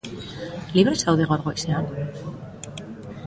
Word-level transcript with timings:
Libre 0.77 0.95
zaude 1.03 1.27
gaur 1.33 1.43
goizean? 1.47 1.91